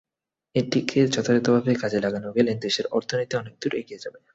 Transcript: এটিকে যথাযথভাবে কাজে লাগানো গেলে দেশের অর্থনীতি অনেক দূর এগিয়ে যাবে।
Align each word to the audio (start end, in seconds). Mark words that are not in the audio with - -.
এটিকে 0.55 0.99
যথাযথভাবে 1.07 1.71
কাজে 1.81 1.99
লাগানো 2.05 2.29
গেলে 2.37 2.51
দেশের 2.65 2.85
অর্থনীতি 2.91 3.33
অনেক 3.37 3.53
দূর 3.61 3.73
এগিয়ে 3.81 4.03
যাবে। 4.03 4.19